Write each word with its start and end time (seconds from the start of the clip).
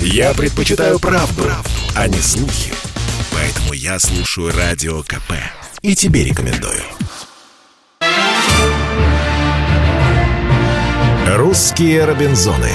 Я 0.00 0.34
предпочитаю 0.34 0.98
правду, 0.98 1.42
правду, 1.42 1.70
а 1.94 2.08
не 2.08 2.18
слухи. 2.18 2.72
Поэтому 3.32 3.72
я 3.72 3.98
слушаю 3.98 4.52
Радио 4.56 5.02
КП. 5.02 5.32
И 5.82 5.94
тебе 5.94 6.24
рекомендую. 6.24 6.82
«Русские 11.26 12.04
Робинзоны». 12.04 12.70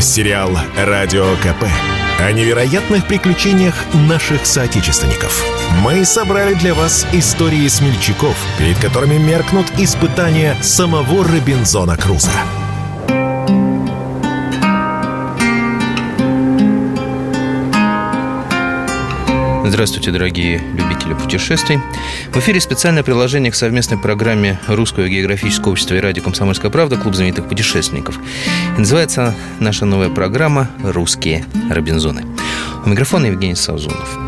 Сериал 0.00 0.50
«Радио 0.76 1.36
КП» 1.36 1.64
о 2.18 2.32
невероятных 2.32 3.06
приключениях 3.06 3.74
наших 3.94 4.44
соотечественников. 4.46 5.44
Мы 5.82 6.04
собрали 6.04 6.54
для 6.54 6.74
вас 6.74 7.06
истории 7.12 7.66
смельчаков, 7.68 8.36
перед 8.58 8.78
которыми 8.78 9.16
меркнут 9.16 9.66
испытания 9.78 10.56
самого 10.62 11.24
Робинзона 11.24 11.96
Круза. 11.96 12.32
Здравствуйте, 19.70 20.10
дорогие 20.10 20.58
любители 20.58 21.14
путешествий. 21.14 21.78
В 22.32 22.36
эфире 22.38 22.60
специальное 22.60 23.04
приложение 23.04 23.52
к 23.52 23.54
совместной 23.54 23.98
программе 23.98 24.58
Русского 24.66 25.08
географического 25.08 25.70
общества 25.70 25.94
и 25.94 26.00
радио 26.00 26.24
«Комсомольская 26.24 26.72
правда» 26.72 26.96
«Клуб 26.96 27.14
знаменитых 27.14 27.48
путешественников». 27.48 28.18
И 28.76 28.80
называется 28.80 29.32
наша 29.60 29.84
новая 29.84 30.08
программа 30.08 30.68
«Русские 30.82 31.44
Робинзоны». 31.70 32.24
У 32.84 32.88
микрофона 32.88 33.26
Евгений 33.26 33.54
Саузунов. 33.54 34.18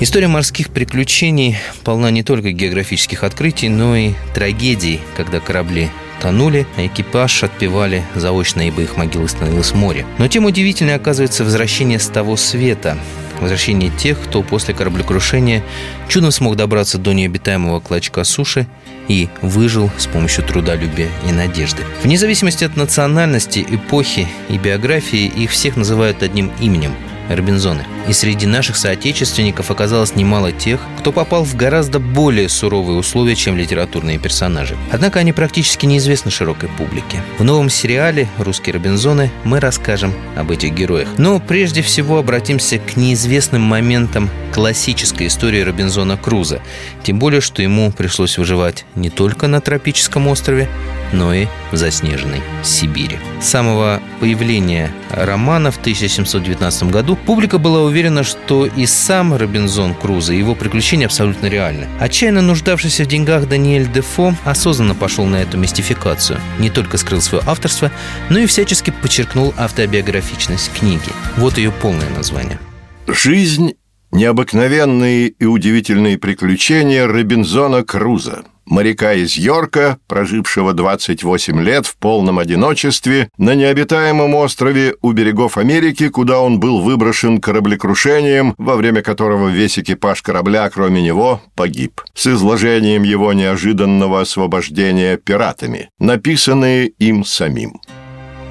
История 0.00 0.28
морских 0.28 0.70
приключений 0.70 1.58
полна 1.84 2.10
не 2.10 2.22
только 2.22 2.52
географических 2.52 3.22
открытий, 3.22 3.68
но 3.68 3.94
и 3.96 4.14
трагедий, 4.34 5.02
когда 5.14 5.40
корабли 5.40 5.90
тонули, 6.22 6.66
а 6.78 6.86
экипаж 6.86 7.44
отпевали 7.44 8.02
заочно, 8.14 8.66
ибо 8.66 8.80
их 8.80 8.96
могилы 8.96 9.28
становилось 9.28 9.74
море. 9.74 10.06
Но 10.16 10.26
тем 10.26 10.46
удивительнее 10.46 10.96
оказывается 10.96 11.44
возвращение 11.44 11.98
с 11.98 12.06
того 12.06 12.36
света, 12.36 12.96
возвращение 13.40 13.90
тех, 13.90 14.20
кто 14.20 14.42
после 14.42 14.74
кораблекрушения 14.74 15.62
чудом 16.08 16.30
смог 16.30 16.56
добраться 16.56 16.98
до 16.98 17.12
необитаемого 17.12 17.80
клочка 17.80 18.24
суши 18.24 18.66
и 19.08 19.28
выжил 19.42 19.90
с 19.98 20.06
помощью 20.06 20.44
трудолюбия 20.44 21.08
и 21.28 21.32
надежды. 21.32 21.82
Вне 22.02 22.18
зависимости 22.18 22.64
от 22.64 22.76
национальности, 22.76 23.64
эпохи 23.68 24.28
и 24.48 24.58
биографии 24.58 25.26
их 25.26 25.50
всех 25.50 25.76
называют 25.76 26.22
одним 26.22 26.50
именем– 26.60 26.94
Робинзоны. 27.28 27.84
И 28.08 28.12
среди 28.12 28.46
наших 28.46 28.76
соотечественников 28.76 29.70
оказалось 29.70 30.14
немало 30.14 30.52
тех, 30.52 30.80
кто 30.98 31.12
попал 31.12 31.44
в 31.44 31.56
гораздо 31.56 31.98
более 31.98 32.48
суровые 32.48 32.98
условия, 32.98 33.34
чем 33.34 33.56
литературные 33.56 34.18
персонажи. 34.18 34.76
Однако 34.92 35.20
они 35.20 35.32
практически 35.32 35.86
неизвестны 35.86 36.30
широкой 36.30 36.68
публике. 36.68 37.22
В 37.38 37.44
новом 37.44 37.70
сериале 37.70 38.28
«Русские 38.38 38.74
Робинзоны» 38.74 39.30
мы 39.44 39.60
расскажем 39.60 40.14
об 40.36 40.50
этих 40.50 40.72
героях. 40.72 41.08
Но 41.18 41.40
прежде 41.40 41.82
всего 41.82 42.18
обратимся 42.18 42.78
к 42.78 42.96
неизвестным 42.96 43.62
моментам 43.62 44.30
классической 44.52 45.26
истории 45.26 45.60
Робинзона 45.60 46.16
Круза. 46.16 46.60
Тем 47.02 47.18
более, 47.18 47.40
что 47.40 47.62
ему 47.62 47.92
пришлось 47.92 48.38
выживать 48.38 48.84
не 48.94 49.10
только 49.10 49.46
на 49.48 49.60
тропическом 49.60 50.28
острове, 50.28 50.68
но 51.12 51.34
и 51.34 51.46
в 51.72 51.76
заснеженной 51.76 52.42
Сибири. 52.62 53.18
С 53.40 53.48
самого 53.48 54.00
появления 54.20 54.90
романа 55.10 55.70
в 55.70 55.78
1719 55.78 56.84
году 56.84 57.16
публика 57.16 57.58
была 57.58 57.82
уверена, 57.82 58.24
что 58.24 58.66
и 58.66 58.86
сам 58.86 59.34
Робинзон 59.34 59.94
Крузо 59.94 60.34
и 60.34 60.38
его 60.38 60.54
приключения 60.54 61.06
абсолютно 61.06 61.46
реальны. 61.46 61.86
Отчаянно 62.00 62.42
нуждавшийся 62.42 63.04
в 63.04 63.08
деньгах 63.08 63.48
Даниэль 63.48 63.90
Дефо 63.90 64.34
осознанно 64.44 64.94
пошел 64.94 65.26
на 65.26 65.36
эту 65.36 65.58
мистификацию. 65.58 66.40
Не 66.58 66.70
только 66.70 66.98
скрыл 66.98 67.20
свое 67.20 67.42
авторство, 67.46 67.90
но 68.30 68.38
и 68.38 68.46
всячески 68.46 68.90
подчеркнул 68.90 69.54
автобиографичность 69.56 70.72
книги. 70.72 71.10
Вот 71.36 71.58
ее 71.58 71.70
полное 71.70 72.10
название. 72.10 72.58
Жизнь 73.06 73.74
Необыкновенные 74.12 75.28
и 75.28 75.44
удивительные 75.44 76.16
приключения 76.16 77.06
Робинзона 77.06 77.82
Круза– 77.82 78.44
моряка 78.66 79.14
из 79.14 79.36
Йорка, 79.36 79.98
прожившего 80.06 80.72
28 80.72 81.62
лет 81.62 81.86
в 81.86 81.96
полном 81.96 82.38
одиночестве 82.38 83.30
на 83.38 83.54
необитаемом 83.54 84.34
острове 84.34 84.94
у 85.02 85.12
берегов 85.12 85.56
Америки, 85.56 86.08
куда 86.08 86.40
он 86.40 86.60
был 86.60 86.82
выброшен 86.82 87.40
кораблекрушением, 87.40 88.54
во 88.58 88.76
время 88.76 89.02
которого 89.02 89.48
весь 89.48 89.78
экипаж 89.78 90.22
корабля, 90.22 90.68
кроме 90.68 91.02
него, 91.02 91.40
погиб. 91.54 92.02
С 92.14 92.26
изложением 92.26 93.02
его 93.02 93.32
неожиданного 93.32 94.20
освобождения 94.20 95.16
пиратами, 95.16 95.88
написанные 95.98 96.88
им 96.88 97.24
самим. 97.24 97.80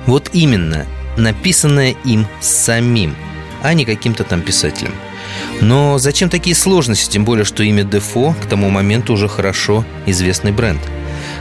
Вот 0.07 0.29
именно, 0.33 0.85
написанное 1.17 1.95
им 2.03 2.25
самим, 2.39 3.15
а 3.63 3.73
не 3.73 3.85
каким-то 3.85 4.23
там 4.23 4.41
писателем. 4.41 4.93
Но 5.61 5.97
зачем 5.97 6.29
такие 6.29 6.55
сложности, 6.55 7.11
тем 7.11 7.25
более, 7.25 7.45
что 7.45 7.63
имя 7.63 7.83
Дефо 7.83 8.35
к 8.41 8.45
тому 8.47 8.69
моменту 8.69 9.13
уже 9.13 9.27
хорошо 9.27 9.85
известный 10.05 10.51
бренд? 10.51 10.81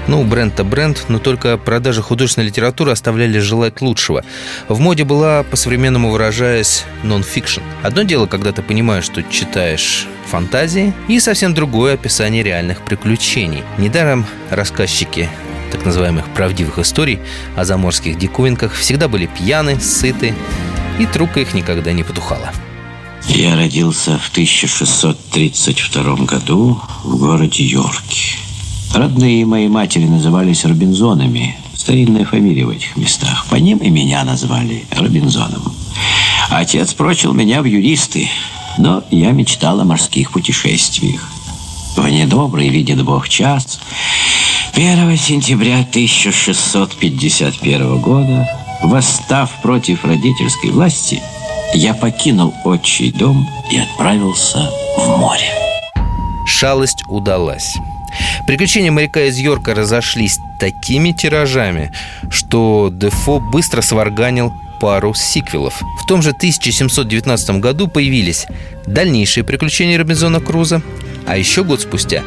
Ну, 0.07 0.23
бренд-то 0.23 0.65
бренд, 0.65 1.05
но 1.09 1.19
только 1.19 1.57
продажи 1.57 2.03
художественной 2.03 2.49
литературы 2.49 2.93
оставляли 2.93 3.39
желать 3.39 3.81
лучшего. 3.81 4.25
В 4.69 4.79
моде 4.79 5.05
была, 5.05 5.43
по-современному 5.45 6.11
выражаясь, 6.11 6.85
нон-фикшн. 7.03 7.61
Одно 7.83 8.03
дело, 8.03 8.27
когда 8.27 8.53
ты 8.53 8.63
понимаешь, 8.63 9.05
что 9.05 9.23
читаешь 9.23 10.07
фантазии, 10.27 10.93
и 11.09 11.21
совсем 11.21 11.55
другое 11.55 11.95
описание 11.95 12.43
реальных 12.43 12.83
приключений. 12.83 13.63
Недаром 13.79 14.27
рассказчики 14.51 15.29
так 15.73 15.85
называемых 15.85 16.27
правдивых 16.35 16.79
историй 16.79 17.19
о 17.57 17.65
заморских 17.65 18.17
диковинках 18.17 18.75
всегда 18.75 19.09
были 19.09 19.27
пьяны, 19.27 19.81
сыты, 19.81 20.35
и 20.99 21.07
трубка 21.07 21.41
их 21.41 21.55
никогда 21.55 21.93
не 21.93 22.05
потухала. 22.05 22.53
Я 23.29 23.57
родился 23.57 24.19
в 24.19 24.29
1632 24.31 26.17
году 26.25 26.81
в 27.03 27.17
городе 27.17 27.65
Йорке. 27.65 28.37
Родные 28.95 29.47
моей 29.47 29.69
матери 29.69 30.07
назывались 30.07 30.65
Робинзонами. 30.65 31.59
Старинная 31.75 32.25
фамилия 32.25 32.65
в 32.65 32.71
этих 32.71 32.97
местах. 32.97 33.45
По 33.51 33.57
ним 33.57 33.79
и 33.79 33.91
меня 33.91 34.25
назвали 34.25 34.87
Робинзоном. 34.91 35.75
Отец 36.51 36.95
прочил 36.95 37.33
меня 37.33 37.63
в 37.63 37.65
юристы, 37.65 38.29
но 38.79 39.03
я 39.11 39.33
мечтал 39.33 39.81
о 39.81 39.85
морских 39.85 40.31
путешествиях. 40.31 41.29
В 41.97 42.07
недобрый, 42.09 42.69
видит 42.69 43.03
Бог, 43.05 43.29
час 43.29 43.81
1 44.75 45.17
сентября 45.17 45.81
1651 45.81 48.01
года, 48.01 48.49
восстав 48.83 49.51
против 49.63 50.05
родительской 50.05 50.71
власти, 50.71 51.23
я 51.75 51.93
покинул 51.93 52.55
отчий 52.65 53.11
дом 53.11 53.49
и 53.71 53.79
отправился 53.79 54.71
в 54.97 55.19
море. 55.19 55.53
Шалость 56.47 57.03
удалась. 57.09 57.75
Приключения 58.47 58.93
моряка 58.93 59.25
из 59.25 59.39
Йорка 59.39 59.75
разошлись 59.75 60.39
такими 60.61 61.11
тиражами, 61.11 61.93
что 62.31 62.91
Дефо 62.93 63.41
быстро 63.41 63.83
сварганил 63.83 64.53
пару 64.81 65.15
сиквелов. 65.15 65.83
В 66.03 66.07
том 66.07 66.23
же 66.23 66.31
1719 66.31 67.59
году 67.61 67.89
появились 67.89 68.47
дальнейшие 68.87 69.43
приключения 69.43 69.99
Робинзона 69.99 70.41
Круза, 70.41 70.81
а 71.27 71.37
еще 71.37 71.65
год 71.65 71.81
спустя 71.81 72.23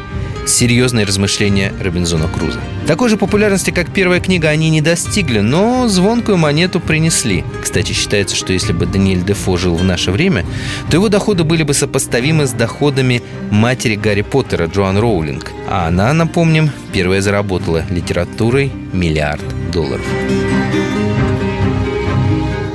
серьезные 0.48 1.04
размышления 1.04 1.72
Робинзона 1.80 2.26
Круза. 2.28 2.58
Такой 2.86 3.08
же 3.08 3.16
популярности, 3.16 3.70
как 3.70 3.92
первая 3.92 4.20
книга, 4.20 4.48
они 4.48 4.70
не 4.70 4.80
достигли, 4.80 5.40
но 5.40 5.88
звонкую 5.88 6.38
монету 6.38 6.80
принесли. 6.80 7.44
Кстати, 7.62 7.92
считается, 7.92 8.34
что 8.34 8.52
если 8.52 8.72
бы 8.72 8.86
Даниэль 8.86 9.22
Дефо 9.22 9.56
жил 9.56 9.76
в 9.76 9.84
наше 9.84 10.10
время, 10.10 10.44
то 10.90 10.96
его 10.96 11.08
доходы 11.08 11.44
были 11.44 11.62
бы 11.62 11.74
сопоставимы 11.74 12.46
с 12.46 12.52
доходами 12.52 13.22
матери 13.50 13.94
Гарри 13.94 14.22
Поттера 14.22 14.66
Джоан 14.66 14.98
Роулинг. 14.98 15.52
А 15.68 15.88
она, 15.88 16.12
напомним, 16.12 16.70
первая 16.92 17.20
заработала 17.20 17.84
литературой 17.90 18.72
миллиард 18.92 19.44
долларов. 19.70 20.04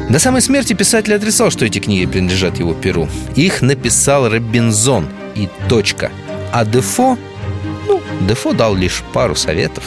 До 0.09 0.19
самой 0.19 0.41
смерти 0.41 0.73
писатель 0.73 1.15
отрицал, 1.15 1.49
что 1.49 1.65
эти 1.65 1.79
книги 1.79 2.05
принадлежат 2.05 2.59
его 2.59 2.75
перу. 2.75 3.09
Их 3.35 3.63
написал 3.63 4.29
Робинзон 4.29 5.07
и 5.33 5.49
точка. 5.67 6.11
А 6.51 6.65
Дефо 6.65 7.17
Дефо 8.21 8.53
дал 8.53 8.75
лишь 8.75 9.03
пару 9.13 9.35
советов. 9.35 9.83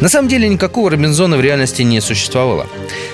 На 0.00 0.08
самом 0.08 0.28
деле 0.28 0.48
никакого 0.48 0.90
Робинзона 0.90 1.36
в 1.36 1.40
реальности 1.40 1.82
не 1.82 2.00
существовало. 2.00 2.66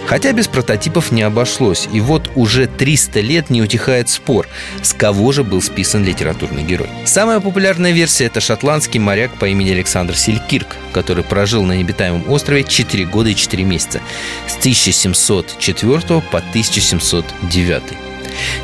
Хотя 0.06 0.32
без 0.32 0.46
прототипов 0.46 1.10
не 1.10 1.22
обошлось. 1.22 1.88
И 1.92 2.00
вот 2.00 2.30
уже 2.36 2.68
300 2.68 3.20
лет 3.20 3.50
не 3.50 3.60
утихает 3.60 4.08
спор, 4.08 4.46
с 4.82 4.92
кого 4.92 5.32
же 5.32 5.42
был 5.42 5.60
списан 5.60 6.04
литературный 6.04 6.62
герой. 6.62 6.88
Самая 7.04 7.40
популярная 7.40 7.90
версия– 7.90 8.24
это 8.26 8.40
шотландский 8.40 9.00
моряк 9.00 9.32
по 9.38 9.46
имени 9.46 9.72
Александр 9.72 10.14
Селькирк, 10.16 10.76
который 10.92 11.24
прожил 11.24 11.64
на 11.64 11.72
необитаемом 11.72 12.30
острове 12.30 12.62
4 12.62 13.04
года 13.06 13.30
и 13.30 13.34
4 13.34 13.64
месяца 13.64 14.00
с 14.46 14.56
1704 14.58 16.20
по 16.20 16.38
1709. 16.38 17.82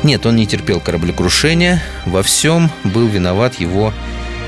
Нет, 0.03 0.25
он 0.25 0.35
не 0.37 0.47
терпел 0.47 0.79
кораблекрушения, 0.79 1.83
во 2.05 2.23
всем 2.23 2.69
был 2.85 3.07
виноват 3.07 3.59
его 3.59 3.93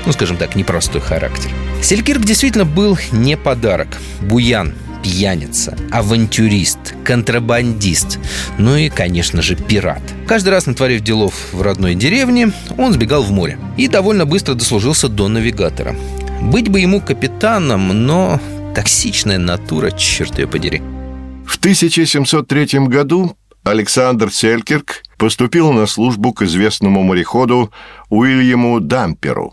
ну, 0.06 0.12
скажем 0.12 0.36
так, 0.36 0.56
непростой 0.56 1.00
характер. 1.00 1.50
Селькирк 1.82 2.24
действительно 2.24 2.64
был 2.64 2.98
не 3.12 3.36
подарок. 3.36 3.98
Буян, 4.22 4.74
пьяница, 5.02 5.76
авантюрист, 5.92 6.94
контрабандист, 7.04 8.18
ну 8.58 8.76
и, 8.76 8.88
конечно 8.88 9.42
же, 9.42 9.54
пират. 9.54 10.02
Каждый 10.26 10.48
раз, 10.50 10.66
натворив 10.66 11.02
делов 11.02 11.34
в 11.52 11.62
родной 11.62 11.94
деревне, 11.94 12.52
он 12.78 12.92
сбегал 12.92 13.22
в 13.22 13.30
море 13.30 13.58
и 13.76 13.88
довольно 13.88 14.26
быстро 14.26 14.54
дослужился 14.54 15.08
до 15.08 15.28
навигатора. 15.28 15.94
Быть 16.40 16.68
бы 16.68 16.80
ему 16.80 17.00
капитаном, 17.00 18.06
но 18.06 18.40
токсичная 18.74 19.38
натура, 19.38 19.90
черт 19.90 20.38
ее 20.38 20.46
подери. 20.46 20.82
В 21.46 21.56
1703 21.58 22.80
году 22.86 23.36
Александр 23.62 24.32
Селькирк 24.32 25.02
поступил 25.18 25.72
на 25.72 25.86
службу 25.86 26.32
к 26.32 26.42
известному 26.42 27.02
мореходу 27.02 27.72
Уильяму 28.10 28.80
Дамперу. 28.80 29.52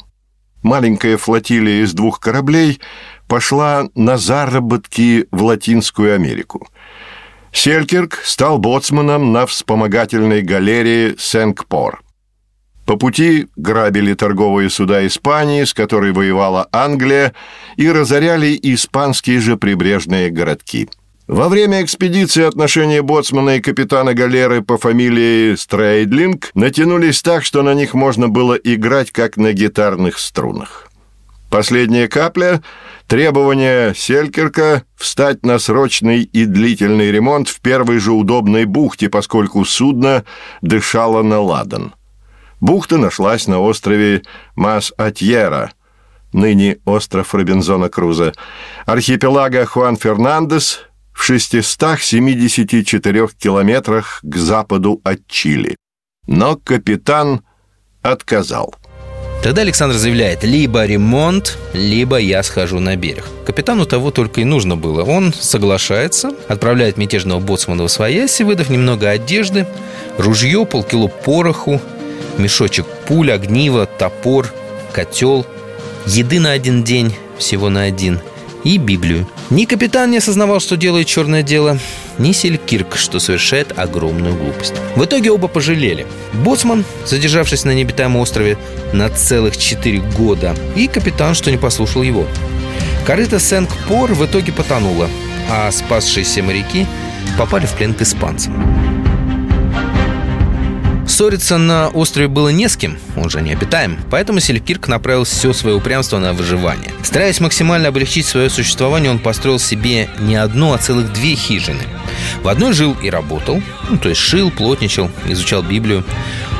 Маленькая 0.63 1.17
флотилия 1.17 1.83
из 1.83 1.93
двух 1.93 2.21
кораблей 2.21 2.79
пошла 3.27 3.89
на 3.95 4.17
заработки 4.17 5.27
в 5.29 5.43
Латинскую 5.43 6.15
Америку. 6.15 6.67
Селькирк 7.51 8.15
стал 8.23 8.57
боцманом 8.57 9.33
на 9.33 9.45
вспомогательной 9.45 10.41
галерее 10.41 11.15
Сенкпор. 11.19 12.01
По 12.85 12.95
пути 12.95 13.47
грабили 13.55 14.13
торговые 14.13 14.69
суда 14.69 15.05
Испании, 15.05 15.63
с 15.63 15.73
которой 15.73 16.11
воевала 16.11 16.67
Англия, 16.71 17.33
и 17.75 17.89
разоряли 17.89 18.57
испанские 18.61 19.39
же 19.39 19.57
прибрежные 19.57 20.29
городки– 20.29 20.89
во 21.27 21.47
время 21.47 21.81
экспедиции 21.83 22.43
отношения 22.43 23.01
боцмана 23.01 23.57
и 23.57 23.61
капитана 23.61 24.13
галеры 24.13 24.61
по 24.61 24.77
фамилии 24.77 25.55
Стрейдлинг 25.55 26.51
натянулись 26.53 27.21
так, 27.21 27.45
что 27.45 27.61
на 27.61 27.73
них 27.73 27.93
можно 27.93 28.27
было 28.27 28.55
играть, 28.55 29.11
как 29.11 29.37
на 29.37 29.53
гитарных 29.53 30.19
струнах. 30.19 30.89
Последняя 31.49 32.07
капля– 32.07 32.61
требование 33.07 33.93
Селькерка 33.95 34.83
встать 34.95 35.45
на 35.45 35.59
срочный 35.59 36.23
и 36.23 36.45
длительный 36.45 37.11
ремонт 37.11 37.47
в 37.47 37.61
первой 37.61 37.99
же 37.99 38.11
удобной 38.11 38.65
бухте, 38.65 39.07
поскольку 39.07 39.63
судно 39.63 40.25
дышало 40.61 41.21
на 41.21 41.39
ладан. 41.39 41.93
Бухта 42.59 42.97
нашлась 42.97 43.47
на 43.47 43.59
острове 43.59 44.23
Мас-Атьера– 44.55 45.71
ныне 46.33 46.79
остров 46.85 47.35
Робинзона 47.35 47.89
Круза, 47.89 48.33
архипелага 48.85 49.65
Хуан 49.65 49.95
Фернандес– 49.95 50.81
в 51.13 51.23
674 51.23 53.27
километрах 53.39 54.19
к 54.23 54.35
западу 54.35 54.99
от 55.03 55.25
Чили. 55.27 55.77
Но 56.27 56.57
капитан 56.57 57.41
отказал. 58.01 58.75
Тогда 59.43 59.61
Александр 59.61 59.95
заявляет, 59.95 60.43
либо 60.43 60.85
ремонт, 60.85 61.57
либо 61.73 62.17
я 62.17 62.41
схожу 62.43 62.79
на 62.79 62.95
берег. 62.95 63.25
Капитану 63.45 63.85
того 63.85 64.09
только 64.09 64.39
и 64.39 64.45
нужно 64.45 64.77
было. 64.77 65.03
Он 65.03 65.33
соглашается, 65.33 66.31
отправляет 66.47 66.95
мятежного 66.95 67.41
боцмана 67.41 67.83
в 67.83 67.89
свояси, 67.89 68.43
выдав 68.43 68.69
немного 68.69 69.09
одежды, 69.09 69.67
ружье, 70.17 70.65
полкило 70.65 71.07
пороху, 71.07 71.81
мешочек 72.37 72.85
пуль, 73.05 73.33
огниво, 73.33 73.85
топор, 73.85 74.47
котел, 74.93 75.45
еды 76.05 76.39
на 76.39 76.51
один 76.51 76.85
день, 76.85 77.13
всего 77.37 77.69
на 77.69 77.83
один– 77.83 78.21
и 78.63 78.77
Библию. 78.77 79.27
Ни 79.49 79.65
капитан 79.65 80.11
не 80.11 80.17
осознавал, 80.17 80.59
что 80.59 80.77
делает 80.77 81.07
черное 81.07 81.43
дело, 81.43 81.79
ни 82.17 82.31
Селькирк, 82.31 82.95
что 82.95 83.19
совершает 83.19 83.77
огромную 83.77 84.35
глупость. 84.35 84.73
В 84.95 85.03
итоге 85.03 85.31
оба 85.31 85.47
пожалели. 85.47 86.07
Боцман, 86.33 86.85
задержавшись 87.05 87.65
на 87.65 87.73
необитаемом 87.73 88.17
острове 88.17 88.57
на 88.93 89.09
целых 89.09 89.57
4 89.57 89.99
года, 90.17 90.55
и 90.75 90.87
капитан, 90.87 91.33
что 91.33 91.51
не 91.51 91.57
послушал 91.57 92.03
его. 92.03 92.27
Корыто 93.05 93.39
Сенк-Пор 93.39 94.13
в 94.13 94.25
итоге 94.25 94.51
потонуло, 94.51 95.09
а 95.49 95.71
спасшиеся 95.71 96.41
моряки 96.41 96.87
попали 97.37 97.65
в 97.65 97.73
плен 97.73 97.93
к 97.93 98.01
испанцам. 98.01 98.82
Ссориться 101.13 101.59
на 101.59 101.89
острове 101.89 102.27
было 102.27 102.49
не 102.49 102.67
с 102.67 102.75
кем, 102.75 102.97
он 103.15 103.29
же 103.29 103.43
необитаем, 103.43 103.99
поэтому 104.09 104.39
Селькирк 104.39 104.87
направил 104.87 105.25
все 105.25 105.53
свое 105.53 105.75
упрямство 105.75 106.17
на 106.17 106.33
выживание. 106.33 106.89
Стараясь 107.03 107.39
максимально 107.39 107.89
облегчить 107.89 108.25
свое 108.25 108.49
существование, 108.49 109.11
он 109.11 109.19
построил 109.19 109.59
себе 109.59 110.09
не 110.17 110.35
одну, 110.35 110.73
а 110.73 110.79
целых 110.79 111.13
две 111.13 111.35
хижины. 111.35 111.83
В 112.41 112.47
одной 112.47 112.73
жил 112.73 112.97
и 112.99 113.11
работал, 113.11 113.61
ну, 113.91 113.99
то 113.99 114.09
есть 114.09 114.21
шил, 114.21 114.49
плотничал, 114.49 115.11
изучал 115.27 115.61
Библию. 115.61 116.03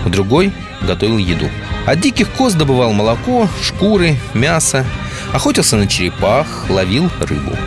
В 0.05 0.11
другой 0.11 0.53
готовил 0.83 1.17
еду. 1.17 1.49
От 1.87 2.01
диких 2.01 2.29
коз 2.29 2.53
добывал 2.53 2.93
молоко, 2.93 3.49
шкуры, 3.63 4.17
мясо, 4.35 4.85
охотился 5.33 5.77
на 5.77 5.87
черепах, 5.87 6.67
ловил 6.69 7.09
рыбу. 7.21 7.57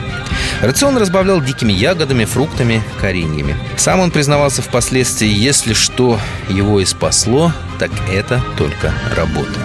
Рацион 0.63 0.97
разбавлял 0.97 1.43
дикими 1.43 1.73
ягодами, 1.73 2.25
фруктами, 2.25 2.83
кореньями. 3.01 3.57
Сам 3.77 4.01
он 4.01 4.11
признавался 4.11 4.63
впоследствии, 4.63 5.29
если 5.29 5.75
что 5.75 6.19
его 6.49 6.81
и 6.81 6.85
спасло, 6.85 7.53
так 7.79 7.91
это 8.11 8.43
только 8.57 8.93
работа. 9.15 9.61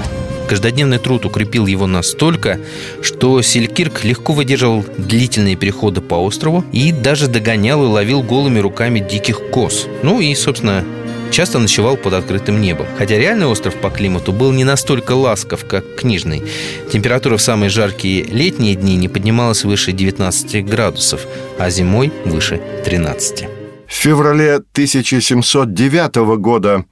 Каждодневный 0.50 0.98
труд 0.98 1.26
укрепил 1.26 1.66
его 1.66 1.88
настолько, 1.88 2.60
что 3.02 3.42
Селькирк 3.42 4.04
легко 4.04 4.34
выдерживал 4.34 4.86
длительные 4.98 5.56
переходы 5.56 6.02
по 6.02 6.16
острову 6.16 6.66
и 6.74 6.92
даже 6.92 7.28
догонял 7.28 7.82
и 7.86 7.88
ловил 7.88 8.22
голыми 8.22 8.60
руками 8.60 9.00
диких 9.00 9.50
коз. 9.50 9.88
Ну 10.04 10.20
и, 10.20 10.36
собственно, 10.36 10.84
часто 11.32 11.60
ночевал 11.60 11.98
под 11.98 12.14
открытым 12.14 12.62
небом. 12.62 12.88
Хотя 12.98 13.18
реальный 13.18 13.48
остров 13.48 13.76
по 13.76 13.90
климату 13.90 14.32
был 14.32 14.52
не 14.52 14.64
настолько 14.64 15.14
ласков, 15.14 15.66
как 15.66 15.96
книжный. 15.96 16.44
Температура 16.92 17.38
в 17.38 17.42
самые 17.42 17.70
жаркие 17.70 18.24
летние 18.24 18.76
дни 18.76 18.96
не 18.96 19.08
поднималась 19.08 19.64
выше 19.64 19.92
19 19.92 20.66
градусов, 20.66 21.26
а 21.58 21.70
зимой 21.70 22.12
выше 22.26 22.62
13. 22.86 23.46
В 23.88 23.94
феврале 23.94 24.56
1709 24.56 26.38
года 26.38 26.86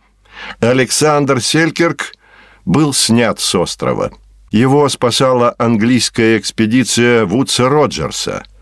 Александр 0.60 1.42
Селькерк 1.42 2.14
был 2.66 2.94
снят 2.94 3.40
с 3.40 3.56
острова. 3.56 4.12
Его 4.52 4.90
спасала 4.90 5.54
английская 5.58 6.38
экспедиция 6.38 7.26
Вудса 7.26 7.70
Роджерса– 7.70 8.44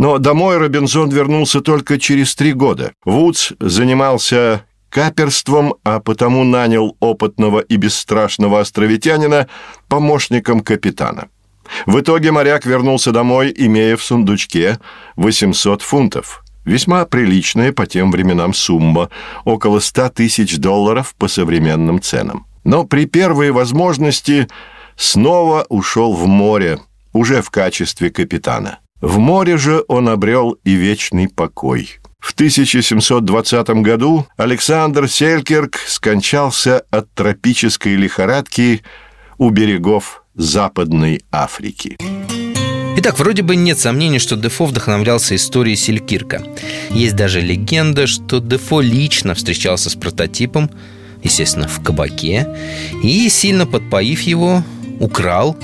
но 0.00 0.16
домой 0.16 0.56
Робинзон 0.56 1.10
вернулся 1.10 1.60
только 1.60 1.98
через 1.98 2.34
три 2.34 2.54
года. 2.54 2.92
Вудс 3.04 3.52
занимался 3.60 4.64
каперством, 4.90 5.74
а 5.84 6.00
потому 6.00 6.44
нанял 6.44 6.96
опытного 7.00 7.60
и 7.60 7.76
бесстрашного 7.76 8.60
островитянина 8.60 9.48
помощником 9.88 10.60
капитана. 10.60 11.28
В 11.86 12.00
итоге 12.00 12.32
моряк 12.32 12.66
вернулся 12.66 13.12
домой, 13.12 13.54
имея 13.56 13.96
в 13.96 14.02
сундучке 14.02 14.78
800 15.16 15.82
фунтов. 15.82 16.42
Весьма 16.64 17.06
приличная 17.06 17.72
по 17.72 17.86
тем 17.86 18.10
временам 18.10 18.52
сумма, 18.52 19.08
около 19.44 19.80
100 19.80 20.10
тысяч 20.10 20.58
долларов 20.58 21.14
по 21.16 21.28
современным 21.28 22.00
ценам. 22.02 22.46
Но 22.64 22.84
при 22.84 23.06
первой 23.06 23.50
возможности 23.50 24.48
снова 24.96 25.64
ушел 25.68 26.12
в 26.12 26.26
море, 26.26 26.80
уже 27.12 27.40
в 27.40 27.50
качестве 27.50 28.10
капитана. 28.10 28.80
В 29.00 29.18
море 29.18 29.56
же 29.56 29.82
он 29.88 30.08
обрел 30.08 30.58
и 30.64 30.74
вечный 30.74 31.28
покой– 31.28 32.00
в 32.20 32.32
1720 32.32 33.68
году 33.82 34.26
Александр 34.36 35.08
Селькерк 35.08 35.76
скончался 35.86 36.84
от 36.90 37.12
тропической 37.14 37.96
лихорадки 37.96 38.82
у 39.38 39.50
берегов 39.50 40.22
Западной 40.34 41.22
Африки. 41.32 41.96
Итак, 42.96 43.18
вроде 43.18 43.42
бы 43.42 43.56
нет 43.56 43.78
сомнений, 43.78 44.18
что 44.18 44.36
Дефо 44.36 44.66
вдохновлялся 44.66 45.34
историей 45.34 45.76
Селькирка. 45.76 46.42
Есть 46.90 47.16
даже 47.16 47.40
легенда, 47.40 48.06
что 48.06 48.40
Дефо 48.40 48.80
лично 48.82 49.34
встречался 49.34 49.88
с 49.88 49.94
прототипом, 49.94 50.70
естественно, 51.22 51.68
в 51.68 51.82
кабаке, 51.82 52.46
и, 53.02 53.28
сильно 53.30 53.66
подпоив 53.66 54.20
его, 54.20 54.62
украл 54.98 55.56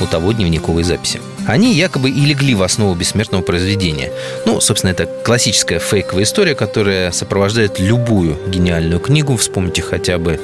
у 0.00 0.06
того 0.06 0.32
дневниковые 0.32 0.84
записи. 0.84 1.20
Они 1.46 1.74
якобы 1.74 2.10
и 2.10 2.24
легли 2.24 2.54
в 2.54 2.62
основу 2.62 2.94
бессмертного 2.94 3.42
произведения. 3.42 4.12
Ну, 4.46 4.60
собственно, 4.60 4.92
это 4.92 5.06
классическая 5.24 5.78
фейковая 5.78 6.24
история, 6.24 6.54
которая 6.54 7.10
сопровождает 7.10 7.80
любую 7.80 8.38
гениальную 8.48 9.00
книгу. 9.00 9.36
Вспомните 9.36 9.82
хотя 9.82 10.18
бы 10.18 10.40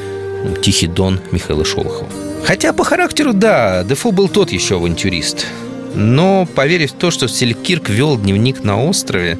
«Тихий 0.62 0.86
дон» 0.86 1.20
Михаила 1.30 1.64
Шолохова. 1.64 2.08
Хотя 2.44 2.72
по 2.72 2.84
характеру, 2.84 3.32
да, 3.32 3.84
Дефо 3.84 4.12
был 4.12 4.28
тот 4.28 4.50
еще 4.50 4.76
авантюрист. 4.76 5.46
Но 5.94 6.46
поверить 6.46 6.92
в 6.92 6.94
то, 6.94 7.10
что 7.10 7.28
Селькирк 7.28 7.88
вел 7.88 8.16
дневник 8.16 8.62
на 8.62 8.82
острове, 8.82 9.38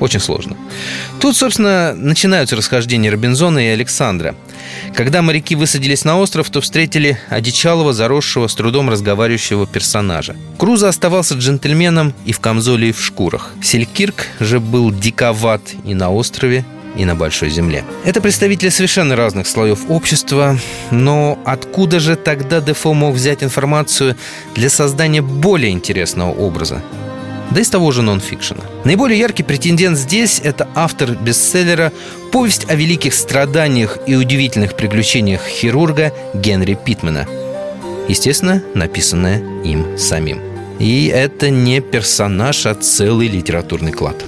очень 0.00 0.20
сложно. 0.20 0.56
Тут, 1.20 1.36
собственно, 1.36 1.94
начинаются 1.94 2.56
расхождения 2.56 3.10
Робинзона 3.10 3.58
и 3.58 3.70
Александра. 3.70 4.34
Когда 4.94 5.22
моряки 5.22 5.54
высадились 5.54 6.04
на 6.04 6.18
остров, 6.18 6.50
то 6.50 6.60
встретили 6.60 7.18
одичалого, 7.28 7.92
заросшего, 7.92 8.46
с 8.46 8.54
трудом 8.54 8.90
разговаривающего 8.90 9.66
персонажа. 9.66 10.36
Круза 10.58 10.88
оставался 10.88 11.34
джентльменом 11.34 12.14
и 12.24 12.32
в 12.32 12.40
камзоле, 12.40 12.90
и 12.90 12.92
в 12.92 13.00
шкурах. 13.00 13.52
Селькирк 13.62 14.26
же 14.40 14.60
был 14.60 14.90
диковат 14.90 15.62
и 15.84 15.94
на 15.94 16.10
острове, 16.10 16.64
и 16.96 17.04
на 17.04 17.14
Большой 17.14 17.50
Земле. 17.50 17.84
Это 18.04 18.20
представители 18.20 18.70
совершенно 18.70 19.14
разных 19.16 19.46
слоев 19.46 19.88
общества, 19.88 20.58
но 20.90 21.38
откуда 21.44 22.00
же 22.00 22.16
тогда 22.16 22.60
Дефо 22.60 22.92
мог 22.92 23.14
взять 23.14 23.42
информацию 23.42 24.16
для 24.54 24.68
создания 24.68 25.22
более 25.22 25.70
интересного 25.70 26.32
образа? 26.32 26.82
Да 27.50 27.60
и 27.60 27.64
с 27.64 27.70
того 27.70 27.92
же 27.92 28.02
нонфикшена. 28.02 28.64
Наиболее 28.84 29.18
яркий 29.18 29.42
претендент 29.42 29.96
здесь– 29.96 30.40
это 30.44 30.68
автор 30.74 31.12
бестселлера 31.12 31.92
«Повесть 32.32 32.68
о 32.68 32.74
великих 32.74 33.14
страданиях 33.14 33.98
и 34.06 34.16
удивительных 34.16 34.74
приключениях 34.74 35.46
хирурга 35.46 36.12
Генри 36.34 36.74
Питмана». 36.74 37.26
Естественно, 38.08 38.62
написанная 38.74 39.42
им 39.64 39.98
самим. 39.98 40.40
И 40.78 41.06
это 41.06 41.50
не 41.50 41.80
персонаж, 41.80 42.66
а 42.66 42.74
целый 42.74 43.28
литературный 43.28 43.92
клад. 43.92 44.24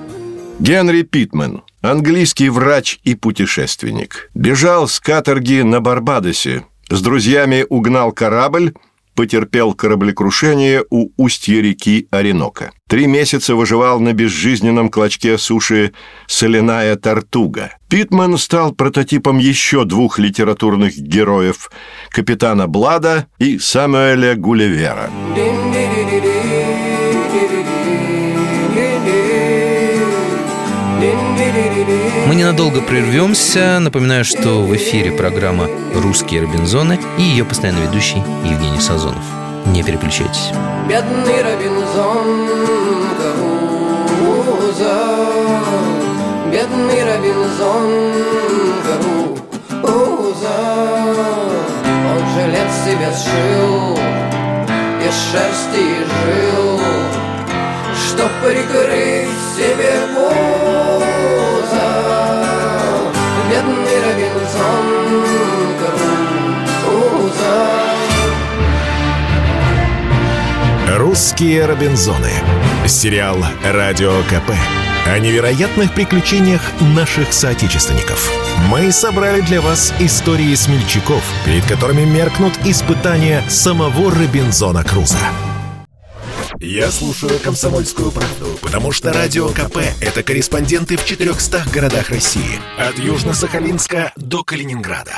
Генри 0.59 1.03
Питман, 1.03 1.63
английский 1.81 2.51
врач 2.51 2.99
и 3.05 3.15
путешественник. 3.15 4.31
Бежал 4.35 4.89
с 4.89 5.01
каторги 5.01 5.63
на 5.63 5.81
Барбадосе. 5.81 6.65
С 6.91 7.01
друзьями 7.01 7.65
угнал 7.69 8.13
корабль– 8.13 8.75
потерпел 9.15 9.75
кораблекрушение 9.75 10.85
у 10.91 11.11
устья 11.17 11.61
реки 11.61 12.09
Оренока. 12.11 12.73
Три 12.89 13.07
месяца 13.07 13.55
выживал 13.55 14.01
на 14.01 14.13
безжизненном 14.13 14.89
клочке 14.89 15.39
суши 15.39 15.93
соляная 16.27 16.97
тортуга. 16.97 17.73
Питман 17.89 18.39
стал 18.39 18.73
прототипом 18.73 19.39
еще 19.39 19.85
двух 19.85 20.19
литературных 20.19 20.97
героев– 20.97 21.71
капитана 22.11 22.67
Блада 22.67 23.27
и 23.39 23.59
Самуэля 23.59 24.35
Гулливера. 24.35 25.11
Мы 32.27 32.35
ненадолго 32.35 32.81
прервемся. 32.81 33.79
Напоминаю, 33.81 34.25
что 34.25 34.63
в 34.63 34.75
эфире 34.77 35.11
программа 35.13 35.69
«Русские 35.95 36.43
Робинзоны» 36.43 36.99
и 37.19 37.23
ее 37.23 37.45
постоянно 37.45 37.81
ведущий 37.81 38.23
Евгений 38.45 38.81
Сазонов. 38.81 39.23
Не 39.67 39.83
переключайтесь. 39.83 40.53
Бедный 40.89 41.43
Робинзон 41.43 42.49
Каруза, 43.19 44.99
Бедный 46.51 47.05
Робинзон 47.05 48.15
Каруза, 49.83 50.59
Он 52.11 52.23
жилет 52.35 52.71
себе 52.85 53.09
сшил 53.13 53.99
Из 55.07 55.17
шерсти 55.31 55.81
и 55.81 56.05
жил 56.05 56.81
Чтоб 57.95 58.31
прикрыть 58.43 59.39
себе 59.57 59.93
пол 60.15 60.50
«Русские 71.01 71.65
Робинзоны». 71.65 72.31
Сериал 72.87 73.39
«Радио 73.65 74.21
КП» 74.25 74.51
о 75.07 75.19
невероятных 75.19 75.95
приключениях 75.95 76.61
наших 76.95 77.33
соотечественников. 77.33 78.31
Мы 78.69 78.93
собрали 78.93 79.41
для 79.41 79.63
вас 79.63 79.95
истории 79.99 80.55
смельчаков, 80.55 81.23
перед 81.47 81.65
которыми 81.65 82.05
меркнут 82.05 82.53
испытания 82.67 83.43
самого 83.49 84.11
Робинзона 84.11 84.85
Круза. 84.85 85.17
Я 86.61 86.91
слушаю 86.91 87.39
«Комсомольскую 87.39 88.11
правду», 88.11 88.59
потому 88.61 88.93
что 88.93 89.11
«Радио 89.11 89.49
КП»— 89.49 89.79
это 90.03 90.23
корреспонденты 90.23 90.99
в 90.99 91.07
400 91.07 91.65
городах 91.73 92.11
России. 92.11 92.61
От 92.77 92.99
Южно-Сахалинска 92.99 94.13
до 94.17 94.45
Калининграда. 94.45 95.13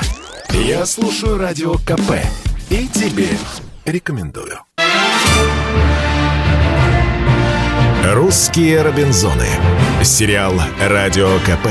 Я 0.49 0.85
слушаю 0.85 1.37
«Радио 1.37 1.73
КП» 1.73 2.23
и 2.69 2.87
тебе 2.87 3.27
рекомендую. 3.83 4.61
«Русские 8.03 8.81
Робинзоны». 8.81 9.47
Сериал 10.03 10.53
«Радио 10.77 11.29
КП» 11.39 11.69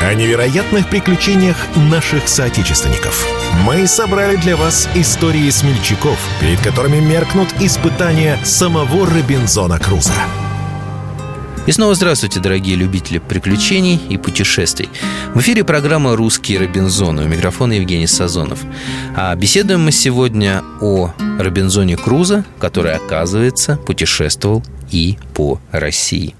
о 0.00 0.14
невероятных 0.14 0.88
приключениях 0.88 1.56
наших 1.76 2.28
соотечественников. 2.28 3.26
Мы 3.64 3.88
собрали 3.88 4.36
для 4.36 4.56
вас 4.56 4.88
истории 4.94 5.50
смельчаков, 5.50 6.18
перед 6.40 6.60
которыми 6.60 7.00
меркнут 7.00 7.48
испытания 7.60 8.38
самого 8.44 9.06
Робинзона 9.06 9.80
Круза. 9.80 10.14
И 11.64 11.70
снова 11.70 11.94
здравствуйте, 11.94 12.40
дорогие 12.40 12.74
любители 12.74 13.18
приключений 13.18 14.00
и 14.08 14.16
путешествий. 14.16 14.88
В 15.32 15.40
эфире 15.40 15.62
программа 15.62 16.16
«Русские 16.16 16.58
Робинзоны». 16.58 17.22
У 17.22 17.28
микрофона 17.28 17.74
Евгений 17.74 18.08
Сазонов. 18.08 18.58
А 19.14 19.32
беседуем 19.36 19.84
мы 19.84 19.92
сегодня 19.92 20.64
о 20.80 21.12
Робинзоне 21.38 21.96
Круза, 21.96 22.44
который, 22.58 22.94
оказывается, 22.94 23.76
путешествовал 23.76 24.64
и 24.90 25.16
по 25.34 25.60
России. 25.70 26.34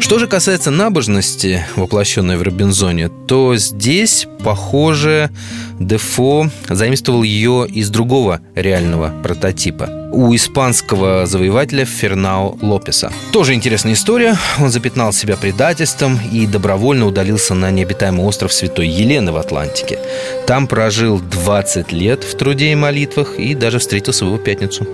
Что 0.00 0.18
же 0.18 0.26
касается 0.26 0.72
набожности, 0.72 1.64
воплощенной 1.76 2.36
в 2.36 2.42
Робинзоне, 2.42 3.10
то 3.28 3.54
здесь, 3.54 4.26
похоже, 4.42 5.30
Дефо 5.78 6.50
заимствовал 6.68 7.22
ее 7.22 7.64
из 7.68 7.90
другого 7.90 8.40
реального 8.56 9.12
прототипа 9.22 10.01
у 10.12 10.34
испанского 10.34 11.26
завоевателя 11.26 11.84
Фернау 11.84 12.58
Лопеса. 12.60 13.10
Тоже 13.32 13.54
интересная 13.54 13.94
история. 13.94 14.36
Он 14.60 14.70
запятнал 14.70 15.12
себя 15.12 15.36
предательством 15.36 16.20
и 16.30 16.46
добровольно 16.46 17.06
удалился 17.06 17.54
на 17.54 17.70
необитаемый 17.70 18.24
остров 18.24 18.52
Святой 18.52 18.88
Елены 18.88 19.32
в 19.32 19.36
Атлантике. 19.36 19.98
Там 20.46 20.66
прожил 20.66 21.18
20 21.18 21.92
лет 21.92 22.24
в 22.24 22.36
труде 22.36 22.72
и 22.72 22.74
молитвах 22.74 23.38
и 23.38 23.54
даже 23.54 23.78
встретил 23.78 24.12
своего 24.12 24.38
пятницу, 24.38 24.86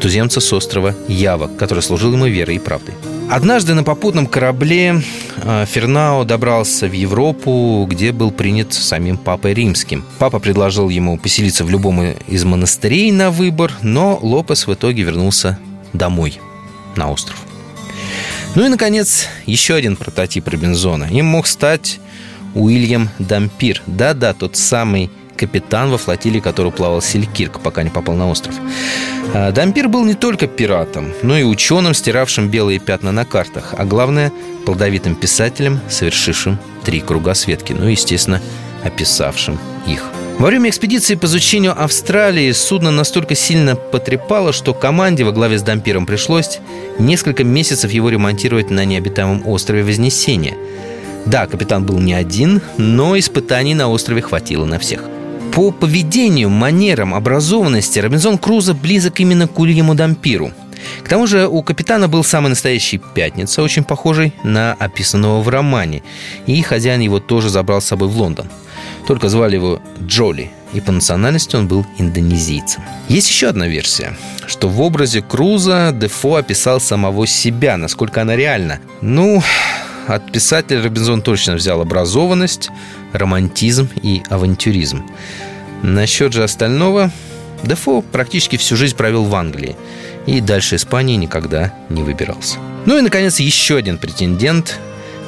туземца 0.00 0.40
с 0.40 0.52
острова 0.52 0.94
Ява, 1.08 1.48
который 1.58 1.82
служил 1.82 2.12
ему 2.12 2.26
верой 2.26 2.56
и 2.56 2.60
правдой. 2.60 2.94
Однажды 3.28 3.74
на 3.74 3.82
попутном 3.82 4.26
корабле 4.26 5.02
э, 5.42 5.66
Фернао 5.66 6.24
добрался 6.24 6.86
в 6.86 6.92
Европу, 6.92 7.84
где 7.90 8.12
был 8.12 8.30
принят 8.30 8.72
самим 8.72 9.16
Папой 9.16 9.52
Римским. 9.52 10.04
Папа 10.20 10.38
предложил 10.38 10.88
ему 10.88 11.18
поселиться 11.18 11.64
в 11.64 11.70
любом 11.70 12.02
из 12.28 12.44
монастырей 12.44 13.10
на 13.10 13.32
выбор, 13.32 13.72
но 13.82 14.16
Лопес 14.22 14.65
в 14.66 14.74
итоге 14.74 15.02
вернулся 15.02 15.58
домой, 15.92 16.40
на 16.96 17.10
остров. 17.10 17.36
Ну 18.54 18.64
и, 18.64 18.68
наконец, 18.68 19.26
еще 19.44 19.74
один 19.74 19.96
прототип 19.96 20.48
Робинзона. 20.48 21.04
Им 21.04 21.26
мог 21.26 21.46
стать 21.46 22.00
Уильям 22.54 23.10
Дампир. 23.18 23.82
Да-да, 23.86 24.32
тот 24.32 24.56
самый 24.56 25.10
капитан 25.36 25.90
во 25.90 25.98
флотилии, 25.98 26.40
который 26.40 26.72
плавал 26.72 27.02
Селькирк, 27.02 27.60
пока 27.60 27.82
не 27.82 27.90
попал 27.90 28.14
на 28.14 28.30
остров. 28.30 28.54
А, 29.34 29.52
Дампир 29.52 29.88
был 29.88 30.04
не 30.04 30.14
только 30.14 30.46
пиратом, 30.46 31.12
но 31.22 31.36
и 31.36 31.42
ученым, 31.42 31.92
стиравшим 31.92 32.48
белые 32.48 32.78
пятна 32.78 33.12
на 33.12 33.26
картах, 33.26 33.74
а 33.76 33.84
главное, 33.84 34.32
плодовитым 34.64 35.14
писателем, 35.14 35.80
совершившим 35.90 36.58
три 36.84 37.00
кругосветки, 37.00 37.72
ну 37.74 37.88
и, 37.88 37.92
естественно, 37.92 38.40
описавшим 38.82 39.58
их. 39.86 40.02
Во 40.38 40.48
время 40.48 40.68
экспедиции 40.68 41.14
по 41.14 41.24
изучению 41.24 41.82
Австралии 41.82 42.52
судно 42.52 42.90
настолько 42.90 43.34
сильно 43.34 43.74
потрепало, 43.74 44.52
что 44.52 44.74
команде 44.74 45.24
во 45.24 45.32
главе 45.32 45.58
с 45.58 45.62
Дампиром 45.62 46.04
пришлось 46.04 46.58
несколько 46.98 47.42
месяцев 47.42 47.90
его 47.90 48.10
ремонтировать 48.10 48.68
на 48.68 48.84
необитаемом 48.84 49.48
острове 49.48 49.82
Вознесения. 49.82 50.54
Да, 51.24 51.46
капитан 51.46 51.86
был 51.86 51.98
не 51.98 52.12
один, 52.12 52.60
но 52.76 53.18
испытаний 53.18 53.74
на 53.74 53.88
острове 53.88 54.20
хватило 54.20 54.66
на 54.66 54.78
всех. 54.78 55.04
По 55.54 55.70
поведению, 55.70 56.50
манерам, 56.50 57.14
образованности 57.14 57.98
Робинзон 57.98 58.36
Крузо 58.36 58.74
близок 58.74 59.20
именно 59.20 59.48
к 59.48 59.58
Ульяму 59.58 59.94
Дампиру. 59.94 60.52
К 61.06 61.08
тому 61.08 61.28
же 61.28 61.46
у 61.46 61.62
капитана 61.62 62.08
был 62.08 62.24
самый 62.24 62.48
настоящий 62.48 62.98
пятница, 62.98 63.62
очень 63.62 63.84
похожий 63.84 64.32
на 64.42 64.72
описанного 64.72 65.40
в 65.40 65.48
романе. 65.48 66.02
И 66.46 66.60
хозяин 66.62 66.98
его 66.98 67.20
тоже 67.20 67.48
забрал 67.48 67.80
с 67.80 67.84
собой 67.84 68.08
в 68.08 68.16
Лондон. 68.18 68.48
Только 69.06 69.28
звали 69.28 69.54
его 69.54 69.80
Джоли, 70.02 70.50
и 70.72 70.80
по 70.80 70.90
национальности 70.90 71.54
он 71.54 71.68
был 71.68 71.86
индонезийцем. 71.98 72.82
Есть 73.08 73.30
еще 73.30 73.46
одна 73.46 73.68
версия, 73.68 74.16
что 74.48 74.68
в 74.68 74.80
образе 74.80 75.22
Круза 75.22 75.92
Дефо 75.94 76.34
описал 76.34 76.80
самого 76.80 77.24
себя, 77.28 77.76
насколько 77.76 78.22
она 78.22 78.34
реальна. 78.34 78.80
Ну, 79.00 79.44
от 80.08 80.32
писателя 80.32 80.82
Робинзон 80.82 81.22
точно 81.22 81.54
взял 81.54 81.80
образованность, 81.80 82.70
романтизм 83.12 83.88
и 84.02 84.24
авантюризм. 84.28 85.06
Насчет 85.84 86.32
же 86.32 86.42
остального, 86.42 87.12
Дефо 87.62 88.02
практически 88.02 88.56
всю 88.56 88.74
жизнь 88.74 88.96
провел 88.96 89.24
в 89.24 89.34
Англии 89.36 89.76
и 90.26 90.40
дальше 90.40 90.76
Испании 90.76 91.16
никогда 91.16 91.72
не 91.88 92.02
выбирался. 92.02 92.58
Ну 92.84 92.98
и, 92.98 93.02
наконец, 93.02 93.40
еще 93.40 93.76
один 93.76 93.98
претендент, 93.98 94.78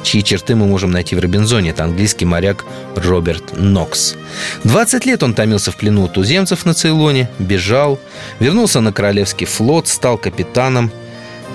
чьи 0.03 0.23
черты 0.23 0.55
мы 0.55 0.65
можем 0.65 0.91
найти 0.91 1.15
в 1.15 1.19
Робинзоне. 1.19 1.71
Это 1.71 1.83
английский 1.83 2.25
моряк 2.25 2.65
Роберт 2.95 3.57
Нокс. 3.57 4.15
20 4.63 5.05
лет 5.05 5.23
он 5.23 5.33
томился 5.33 5.71
в 5.71 5.77
плену 5.77 6.03
у 6.03 6.07
туземцев 6.07 6.65
на 6.65 6.73
Цейлоне, 6.73 7.29
бежал, 7.39 7.99
вернулся 8.39 8.81
на 8.81 8.93
Королевский 8.93 9.45
флот, 9.45 9.87
стал 9.87 10.17
капитаном, 10.17 10.91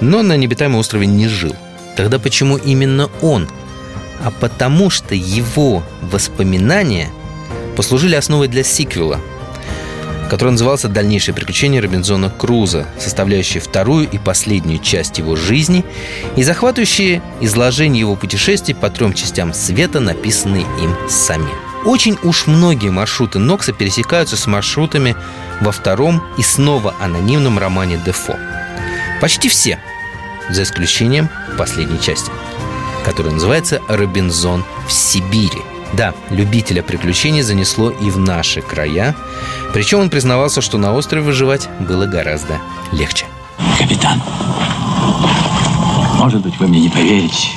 но 0.01 0.23
на 0.23 0.37
необитаемом 0.37 0.81
острове 0.81 1.07
не 1.07 1.29
жил. 1.29 1.55
Тогда 1.97 2.19
почему 2.19 2.57
именно 2.57 3.09
он? 3.23 3.49
А 4.23 4.31
потому 4.31 4.91
что 4.91 5.15
его 5.15 5.83
воспоминания 6.03 7.09
послужили 7.77 8.15
основой 8.15 8.49
для 8.49 8.65
сиквела. 8.65 9.21
Который 10.31 10.51
назывался 10.51 10.89
«Дальнейшие 10.89 11.35
приключения 11.35 11.81
Робинзона 11.81 12.31
Круза», 12.31 12.87
составляющие 12.99 13.61
вторую 13.61 14.09
и 14.09 14.19
последнюю 14.19 14.79
часть 14.79 15.19
его 15.19 15.37
жизни 15.37 15.85
и 16.37 16.43
захватывающие 16.43 17.23
изложение 17.41 18.01
его 18.01 18.17
путешествий 18.17 18.75
по 18.75 18.91
трем 18.91 19.13
частям 19.13 19.53
света, 19.53 20.01
написанные 20.01 20.67
им 20.83 20.95
самим. 21.09 21.55
Очень 21.85 22.19
уж 22.23 22.47
многие 22.47 22.91
маршруты 22.91 23.39
Нокса 23.39 23.73
пересекаются 23.73 24.37
с 24.37 24.47
маршрутами 24.47 25.15
во 25.61 25.71
втором 25.71 26.23
и 26.39 26.43
снова 26.43 26.95
анонимном 26.99 27.59
романе 27.59 28.01
Дефо. 28.05 28.37
Почти 29.21 29.49
все, 29.49 29.79
за 30.49 30.63
исключением 30.63 31.29
последней 31.59 32.01
части, 32.01 32.31
которая 33.05 33.35
называется 33.35 33.81
«Робинзон 33.89 34.65
в 34.89 34.93
Сибири». 34.93 35.74
Да, 35.97 36.13
любителя 36.31 36.83
приключений 36.83 37.43
занесло 37.43 37.91
и 37.91 38.11
в 38.11 38.19
наши 38.19 38.61
края. 38.61 39.15
Причем 39.73 40.01
он 40.01 40.11
признавался, 40.11 40.61
что 40.61 40.77
на 40.77 40.93
острове 40.93 41.23
выживать 41.23 41.69
было 41.81 42.07
гораздо 42.07 42.59
легче. 42.91 43.27
Капитан, 43.79 44.21
может 46.19 46.43
быть, 46.43 46.59
вы 46.59 46.67
мне 46.67 46.81
не 46.81 46.89
поверите, 46.89 47.49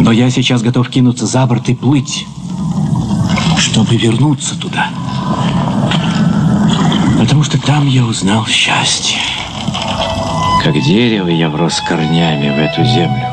но 0.00 0.12
я 0.12 0.30
сейчас 0.30 0.62
готов 0.62 0.90
кинуться 0.90 1.26
за 1.26 1.46
борт 1.46 1.70
и 1.70 1.74
плыть, 1.74 2.26
чтобы 3.58 3.96
вернуться 3.96 4.58
туда. 4.58 4.90
Потому 7.18 7.44
что 7.44 7.58
там 7.58 7.86
я 7.86 8.04
узнал 8.04 8.46
счастье. 8.46 9.16
Как 10.62 10.74
дерево 10.82 11.28
я 11.28 11.48
врос 11.48 11.80
корнями 11.88 12.50
в 12.50 12.58
эту 12.58 12.84
землю. 12.84 13.31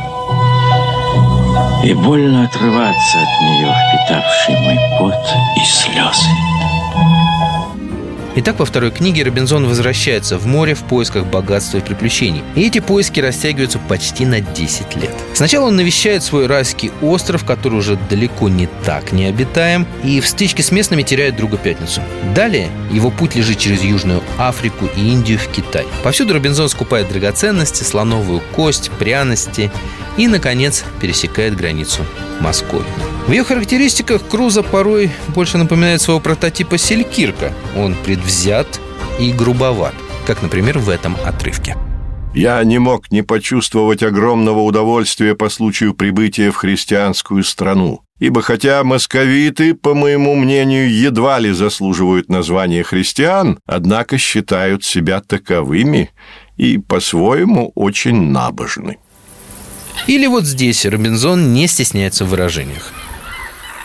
И 1.84 1.94
больно 1.94 2.44
отрываться 2.44 3.18
от 3.22 3.42
нее, 3.42 3.74
впитавший 3.88 4.60
мой 4.62 4.78
пот 5.00 5.16
и 5.56 5.66
слезы. 5.66 6.49
Итак, 8.36 8.60
во 8.60 8.66
второй 8.66 8.92
книге 8.92 9.24
Робинзон 9.24 9.68
возвращается 9.68 10.38
в 10.38 10.46
море 10.46 10.76
в 10.76 10.84
поисках 10.84 11.26
богатства 11.26 11.80
и 11.80 11.82
приключений. 11.82 12.44
И 12.56 12.62
эти 12.62 12.80
поиски 12.80 13.20
растягиваются 13.20 13.80
почти 13.80 14.26
на 14.26 14.40
10 14.40 14.96
лет. 14.98 15.14
Сначала 15.34 15.66
он 15.66 15.76
навещает 15.76 16.24
свой 16.24 16.46
райский 16.46 16.92
остров, 17.02 17.44
который 17.44 17.80
уже 17.80 17.98
далеко 18.10 18.48
не 18.48 18.68
так 18.86 19.12
необитаем, 19.12 19.88
и 20.04 20.22
в 20.22 20.28
стычке 20.28 20.62
с 20.62 20.72
местными 20.72 21.02
теряет 21.02 21.38
друга 21.38 21.58
Пятницу. 21.58 22.02
Далее 22.36 22.70
его 22.92 23.10
путь 23.10 23.36
лежит 23.36 23.58
через 23.58 23.82
Южную 23.82 24.22
Африку 24.38 24.88
и 24.96 25.00
Индию 25.00 25.40
в 25.40 25.48
Китай. 25.48 25.86
Повсюду 26.04 26.34
Робинзон 26.34 26.70
скупает 26.70 27.10
драгоценности, 27.10 27.84
слоновую 27.84 28.42
кость, 28.56 28.92
пряности 28.92 29.72
и, 30.18 30.28
наконец, 30.28 30.86
пересекает 31.02 31.56
границу 31.56 32.06
Москвы. 32.40 32.84
В 33.30 33.32
ее 33.32 33.44
характеристиках 33.44 34.28
Круза 34.28 34.64
порой 34.64 35.12
больше 35.36 35.60
напоминает 35.60 36.02
своего 36.02 36.20
прототипа 36.20 36.80
Селькирка. 36.80 37.54
Он 37.78 37.94
предвзят 37.94 38.82
и 39.20 39.32
грубоват, 39.32 39.94
как, 40.26 40.42
например, 40.42 40.80
в 40.80 40.90
этом 40.90 41.16
отрывке. 41.24 41.78
Я 42.34 42.64
не 42.64 42.80
мог 42.80 43.12
не 43.12 43.22
почувствовать 43.22 44.02
огромного 44.02 44.62
удовольствия 44.62 45.36
по 45.36 45.50
случаю 45.50 45.94
прибытия 45.94 46.50
в 46.50 46.56
христианскую 46.56 47.44
страну. 47.44 48.02
Ибо 48.18 48.42
хотя 48.42 48.84
московиты, 48.84 49.76
по 49.76 49.94
моему 49.94 50.34
мнению, 50.34 50.92
едва 50.92 51.38
ли 51.38 51.52
заслуживают 51.52 52.30
названия 52.30 52.82
христиан, 52.82 53.60
однако 53.68 54.18
считают 54.18 54.84
себя 54.84 55.22
таковыми 55.22 56.10
и 56.58 56.80
по-своему 56.80 57.72
очень 57.76 58.32
набожны. 58.32 58.98
Или 60.08 60.26
вот 60.26 60.46
здесь 60.46 60.84
Робинзон 60.84 61.54
не 61.54 61.68
стесняется 61.68 62.26
в 62.26 62.30
выражениях. 62.30 62.92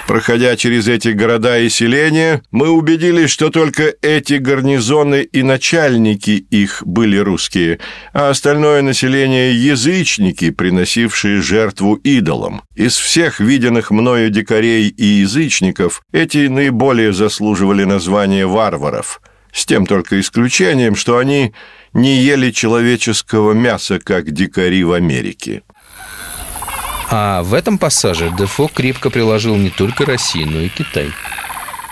Проходя 0.07 0.55
через 0.57 0.87
эти 0.87 1.09
города 1.09 1.59
и 1.59 1.71
селения, 1.71 2.43
мы 2.51 2.69
убедились, 2.69 3.31
что 3.31 3.49
только 3.49 3.95
эти 4.03 4.35
гарнизоны 4.35 5.23
и 5.23 5.43
начальники 5.43 6.47
их 6.51 6.83
были 6.85 7.17
русские, 7.17 7.79
а 8.13 8.29
остальное 8.29 8.83
население– 8.83 9.55
язычники, 9.65 10.51
приносившие 10.51 11.41
жертву 11.41 11.95
идолам. 11.95 12.63
Из 12.75 12.97
всех 12.97 13.41
виденных 13.41 13.91
мною 13.91 14.29
дикарей 14.29 14.89
и 14.89 15.05
язычников 15.05 16.03
эти 16.13 16.49
наиболее 16.49 17.15
заслуживали 17.15 17.85
названия 17.85 18.47
варваров, 18.47 19.23
с 19.55 19.65
тем 19.65 19.87
только 19.87 20.21
исключением, 20.21 20.97
что 20.97 21.17
они 21.17 21.55
не 21.95 22.17
ели 22.17 22.51
человеческого 22.51 23.53
мяса, 23.53 23.99
как 24.01 24.31
дикари 24.33 24.85
в 24.85 24.93
Америке. 24.93 25.63
А 27.11 27.43
в 27.43 27.55
этом 27.55 27.79
пассаже 27.79 28.33
Дефо 28.37 28.69
крепко 28.69 29.11
приложил 29.11 29.57
не 29.57 29.71
только 29.71 30.05
Россию, 30.05 30.51
но 30.51 30.61
и 30.61 30.69
Китай. 30.69 31.11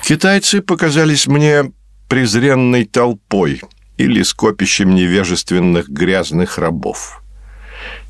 Китайцы 0.02 0.60
показались 0.60 1.26
мне 1.26 1.72
презренной 2.08 2.84
толпой 2.84 3.62
или 3.96 4.22
скопищем 4.22 4.94
невежественных 4.94 5.88
грязных 5.88 6.58
рабов. 6.58 7.22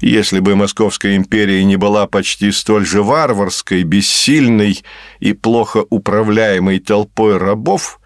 Если 0.01 0.41
бы 0.41 0.57
Московская 0.57 1.17
империя 1.17 1.65
не 1.65 1.77
была 1.77 2.07
почти 2.07 2.51
столь 2.51 2.87
же 2.87 3.03
варварской, 3.03 3.83
бессильной 3.85 4.83
и 5.21 5.33
плохо 5.33 5.85
управляемой 5.89 6.79
толпой 6.79 7.37
рабов, 7.39 8.01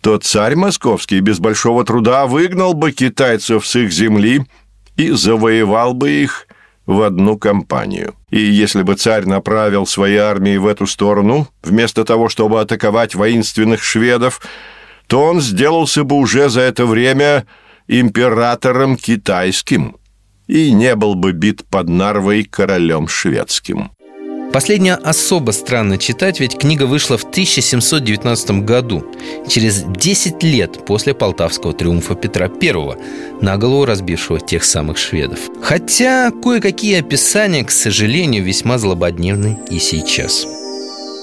то 0.00 0.18
царь 0.18 0.54
московский 0.54 1.20
без 1.20 1.38
большого 1.40 1.84
труда 1.84 2.26
выгнал 2.26 2.74
бы 2.74 2.92
китайцев 2.92 3.66
с 3.66 3.74
их 3.76 3.92
земли 3.92 4.46
и 4.96 5.10
завоевал 5.10 5.94
бы 5.94 6.10
их 6.10 6.46
в 6.86 7.02
одну 7.02 7.38
компанию. 7.38 8.14
И 8.30 8.40
если 8.40 8.82
бы 8.82 8.94
царь 8.94 9.24
направил 9.26 9.86
свои 9.86 10.16
армии 10.16 10.56
в 10.56 10.66
эту 10.66 10.86
сторону, 10.86 11.48
вместо 11.62 12.04
того, 12.04 12.28
чтобы 12.28 12.60
атаковать 12.60 13.14
воинственных 13.14 13.82
шведов, 13.82 14.40
то 15.06 15.22
он 15.22 15.40
сделался 15.40 16.04
бы 16.04 16.16
уже 16.16 16.48
за 16.48 16.60
это 16.60 16.86
время 16.86 17.46
императором 17.88 18.96
китайским 18.96 19.96
и 20.46 20.72
не 20.72 20.94
был 20.94 21.14
бы 21.14 21.32
бит 21.32 21.64
под 21.64 21.88
Нарвой 21.88 22.44
королем 22.44 23.08
шведским. 23.08 23.90
Последнее 24.54 24.94
особо 24.94 25.50
странно 25.50 25.98
читать, 25.98 26.38
ведь 26.38 26.56
книга 26.56 26.84
вышла 26.84 27.18
в 27.18 27.24
1719 27.24 28.64
году, 28.64 29.04
через 29.48 29.82
10 29.82 30.44
лет 30.44 30.84
после 30.86 31.12
Полтавского 31.12 31.72
триумфа 31.72 32.14
Петра 32.14 32.48
I, 32.62 32.96
на 33.40 33.56
голову 33.56 33.84
разбившего 33.84 34.38
тех 34.38 34.62
самых 34.62 34.96
шведов. 34.96 35.40
Хотя 35.60 36.30
кое-какие 36.30 37.00
описания, 37.00 37.64
к 37.64 37.72
сожалению, 37.72 38.44
весьма 38.44 38.78
злободневны 38.78 39.58
и 39.70 39.80
сейчас. 39.80 40.46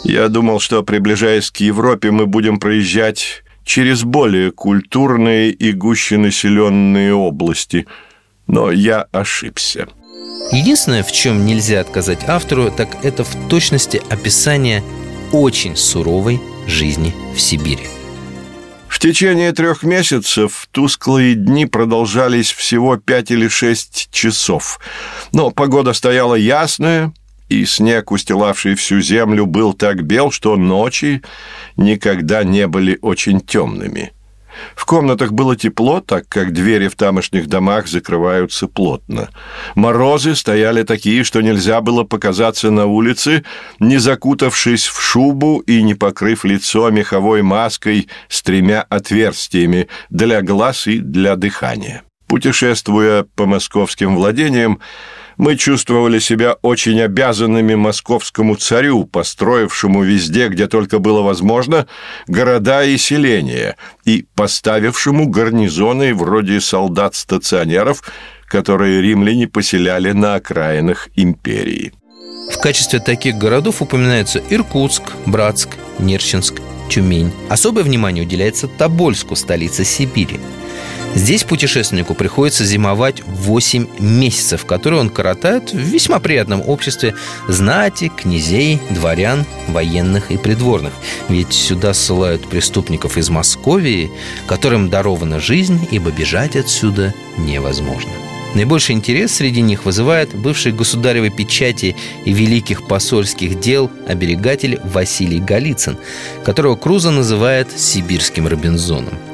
Я 0.04 0.28
думал, 0.28 0.60
что, 0.60 0.84
приближаясь 0.84 1.52
к 1.52 1.58
Европе, 1.62 2.12
мы 2.12 2.26
будем 2.26 2.60
проезжать 2.60 3.44
через 3.63 4.04
более 4.04 4.52
культурные 4.52 5.52
и 5.52 5.72
гущенаселенные 5.72 7.13
области, 7.13 7.88
но 8.48 8.72
я 8.72 9.08
ошибся. 9.13 9.88
Единственное, 10.52 11.04
в 11.04 11.12
чем 11.12 11.46
нельзя 11.46 11.80
отказать 11.80 12.28
автору, 12.28 12.72
так 12.72 13.04
это 13.04 13.24
в 13.24 13.48
точности 13.48 14.02
описание 14.10 14.84
очень 15.32 15.76
суровой 15.78 16.41
жизни 16.67 17.13
в 17.34 17.39
Сибири. 17.39 17.88
В 18.88 19.00
течение 19.00 19.52
трех 19.54 19.84
месяцев 19.84 20.67
тусклые 20.72 21.36
дни 21.36 21.65
продолжались 21.65 22.52
всего 22.52 22.98
пять 22.98 23.32
или 23.32 23.48
шесть 23.48 24.10
часов. 24.12 24.80
Но 25.32 25.50
погода 25.52 25.94
стояла 25.94 26.36
ясная, 26.36 27.13
и 27.48 27.65
снег, 27.65 28.12
устилавший 28.12 28.76
всю 28.76 29.02
землю, 29.02 29.46
был 29.46 29.74
так 29.74 30.04
бел, 30.04 30.32
что 30.32 30.56
ночи 30.56 31.22
никогда 31.78 32.44
не 32.44 32.67
были 32.67 33.00
очень 33.02 33.41
темными. 33.41 34.13
В 34.76 34.86
комнатах 34.86 35.32
было 35.32 35.56
тепло, 35.56 36.02
так 36.02 36.28
как 36.28 36.54
двери 36.54 36.88
в 36.88 36.96
тамошних 36.96 37.48
домах 37.48 37.88
закрываются 37.88 38.68
плотно. 38.68 39.30
Морозы 39.76 40.36
стояли 40.36 40.84
такие, 40.84 41.24
что 41.24 41.42
нельзя 41.42 41.82
было 41.82 42.04
показаться 42.04 42.72
на 42.72 42.86
улице, 42.86 43.44
не 43.80 43.98
закутавшись 43.98 44.88
в 44.88 45.02
шубу 45.02 45.60
и 45.60 45.82
не 45.82 45.96
покрыв 45.96 46.44
лицо 46.46 46.90
меховой 46.90 47.42
маской 47.42 48.08
с 48.28 48.42
тремя 48.42 48.82
отверстиями 48.90 49.88
для 50.10 50.42
глаз 50.42 50.88
и 50.88 51.00
для 51.00 51.36
дыхания. 51.36 52.04
Путешествуя 52.28 53.26
по 53.36 53.46
московским 53.46 54.16
владениям, 54.16 54.80
мы 55.38 55.56
чувствовали 55.56 56.20
себя 56.20 56.54
очень 56.62 57.02
обязанными 57.02 57.76
московскому 57.76 58.56
царю, 58.56 59.06
построившему 59.06 60.04
везде, 60.04 60.48
где 60.50 60.67
только 60.67 61.00
было 61.00 61.22
возможно, 61.22 61.88
города 62.28 62.84
и 62.84 62.98
селения, 62.98 63.76
и 64.06 64.26
поставившему 64.36 65.28
гарнизоны 65.28 66.13
вроде 66.13 66.62
солдат-стационеров, 66.62 68.04
которые 68.48 69.02
римляне 69.02 69.48
поселяли 69.48 70.12
на 70.12 70.36
окраинах 70.36 71.10
империи. 71.15 71.94
В 72.52 72.60
качестве 72.60 73.00
таких 73.00 73.36
городов 73.36 73.82
упоминаются 73.82 74.41
Иркутск, 74.50 75.04
Братск, 75.26 75.70
Нерчинск, 76.00 76.56
Тюмень. 76.89 77.32
Особое 77.50 77.84
внимание 77.84 78.26
уделяется 78.26 78.67
Тобольску, 78.67 79.36
столице 79.36 79.86
Сибири. 79.86 80.39
Здесь 81.13 81.43
путешественнику 81.43 82.13
приходится 82.13 82.63
зимовать 82.65 83.21
8 83.26 83.88
месяцев, 84.00 84.65
которые 84.65 85.02
он 85.02 85.10
коротает 85.10 85.74
в 85.74 85.78
весьма 85.78 86.19
приятном 86.19 86.62
обществе 86.67 87.15
знати, 87.50 88.10
князей, 88.15 88.80
дворян, 88.89 89.45
военных 89.67 90.32
и 90.32 90.38
придворных. 90.38 90.93
Ведь 91.28 91.52
сюда 91.52 91.93
ссылают 91.93 92.47
преступников 92.47 93.17
из 93.17 93.30
Московии, 93.30 94.10
которым 94.47 94.89
дарована 94.89 95.39
жизнь, 95.39 95.88
ибо 95.91 96.12
бежать 96.12 96.56
отсюда 96.56 97.13
невозможно. 97.38 98.12
Наибольший 98.56 98.95
интерес 98.95 99.36
среди 99.36 99.62
них 99.62 99.86
вызывает 99.86 100.34
бывший 100.34 100.71
государевой 100.71 101.30
печати 101.30 101.95
и 102.26 102.34
великих 102.34 102.86
посольских 102.88 103.60
дел 103.60 103.89
оберегатель 104.08 104.80
Василий 104.84 105.39
Голицын, 105.39 105.97
которого 106.43 106.76
Круза 106.76 107.12
называет 107.12 107.67
«сибирским 107.78 108.47
Робинзоном». 108.47 109.31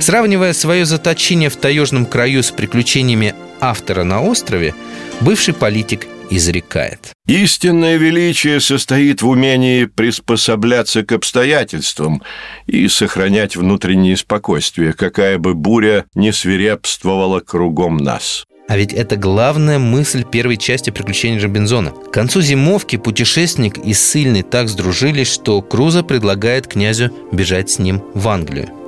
Сравнивая 0.00 0.52
свое 0.52 0.84
заточение 0.84 1.48
в 1.48 1.56
таежном 1.56 2.06
краю 2.06 2.42
с 2.42 2.50
приключениями 2.50 3.34
автора 3.60 4.04
на 4.04 4.22
острове, 4.22 4.74
бывший 5.20 5.54
политик 5.54 6.06
изрекает. 6.30 7.12
Истинное 7.26 7.96
величие 7.96 8.60
состоит 8.60 9.22
в 9.22 9.28
умении 9.28 9.84
приспосабляться 9.86 11.02
к 11.02 11.12
обстоятельствам 11.12 12.22
и 12.66 12.88
сохранять 12.88 13.56
внутреннее 13.56 14.16
спокойствие, 14.16 14.92
какая 14.92 15.38
бы 15.38 15.54
буря 15.54 16.04
не 16.14 16.32
свирепствовала 16.32 17.40
кругом 17.40 17.96
нас. 17.96 18.44
А 18.66 18.78
ведь 18.78 18.94
это 18.94 19.16
главная 19.16 19.78
мысль 19.78 20.24
первой 20.24 20.56
части 20.56 20.88
«Приключений 20.88 21.38
Робинзона». 21.38 21.90
К 21.90 22.10
концу 22.10 22.40
зимовки 22.40 22.96
путешественник 22.96 23.76
и 23.78 23.92
ссыльный 23.92 24.42
так 24.42 24.68
сдружились, 24.68 25.30
что 25.30 25.60
Круза 25.60 26.02
предлагает 26.02 26.66
князю 26.66 27.12
бежать 27.30 27.68
с 27.68 27.78
ним 27.78 28.02
в 28.14 28.26
Англию. 28.26 28.83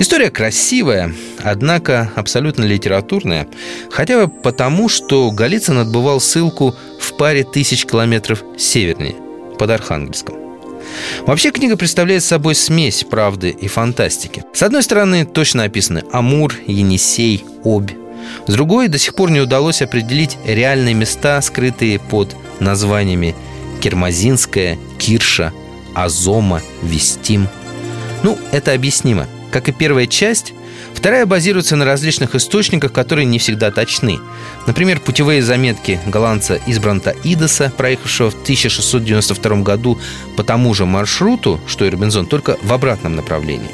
История 0.00 0.30
красивая, 0.30 1.14
однако 1.44 2.10
абсолютно 2.16 2.64
литературная, 2.64 3.46
хотя 3.90 4.24
бы 4.24 4.32
потому, 4.32 4.88
что 4.88 5.30
Голицын 5.30 5.76
отбывал 5.76 6.20
ссылку 6.20 6.74
в 6.98 7.12
паре 7.18 7.44
тысяч 7.44 7.84
километров 7.84 8.42
севернее, 8.56 9.14
под 9.58 9.68
Архангельском. 9.68 10.36
Вообще 11.26 11.50
книга 11.50 11.76
представляет 11.76 12.24
собой 12.24 12.54
смесь 12.54 13.04
правды 13.04 13.50
и 13.50 13.68
фантастики. 13.68 14.42
С 14.54 14.62
одной 14.62 14.82
стороны, 14.82 15.26
точно 15.26 15.64
описаны 15.64 16.02
Амур, 16.12 16.54
Енисей, 16.66 17.44
Обь. 17.62 17.92
С 18.46 18.54
другой, 18.54 18.88
до 18.88 18.96
сих 18.96 19.14
пор 19.14 19.30
не 19.30 19.40
удалось 19.40 19.82
определить 19.82 20.38
реальные 20.46 20.94
места, 20.94 21.42
скрытые 21.42 21.98
под 21.98 22.34
названиями 22.58 23.34
Кермазинская, 23.82 24.78
Кирша, 24.98 25.52
Азома, 25.94 26.62
Вестим. 26.82 27.48
Ну, 28.22 28.38
это 28.50 28.72
объяснимо– 28.72 29.26
как 29.50 29.68
и 29.68 29.72
первая 29.72 30.06
часть, 30.06 30.54
вторая 30.94 31.26
базируется 31.26 31.76
на 31.76 31.84
различных 31.84 32.34
источниках, 32.34 32.92
которые 32.92 33.26
не 33.26 33.38
всегда 33.38 33.70
точны. 33.70 34.18
Например, 34.66 35.00
путевые 35.00 35.42
заметки 35.42 36.00
голландца 36.06 36.60
Избранта 36.66 37.14
Идоса, 37.24 37.72
проехавшего 37.76 38.30
в 38.30 38.42
1692 38.42 39.62
году 39.62 39.98
по 40.36 40.44
тому 40.44 40.72
же 40.74 40.86
маршруту, 40.86 41.60
что 41.66 41.84
и 41.84 41.90
Робинзон, 41.90 42.26
только 42.26 42.56
в 42.62 42.72
обратном 42.72 43.16
направлении. 43.16 43.70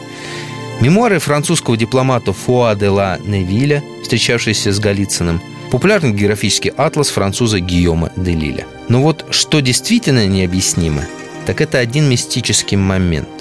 Мемуары 0.80 1.18
французского 1.18 1.76
дипломата 1.76 2.32
Фуа 2.32 2.74
де 2.74 2.88
ла 2.88 3.18
Невиля, 3.24 3.82
встречавшиеся 4.02 4.72
с 4.72 4.78
Голицыным, 4.78 5.40
популярный 5.70 6.12
географический 6.12 6.70
атлас 6.70 7.08
француза 7.08 7.60
Гийома 7.60 8.10
де 8.16 8.32
Лиля. 8.32 8.66
Но 8.88 9.00
вот 9.00 9.24
что 9.30 9.60
действительно 9.60 10.26
необъяснимо, 10.26 11.04
так 11.46 11.60
это 11.60 11.78
один 11.78 12.08
мистический 12.10 12.76
момент– 12.76 13.28